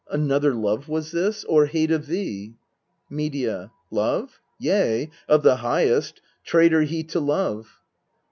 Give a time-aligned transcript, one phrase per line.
[0.09, 1.43] Another love was this?
[1.43, 2.55] or hate of thee?
[3.07, 3.71] Medea.
[3.91, 4.39] Love?
[4.57, 7.77] yea, of the highest traitor he to love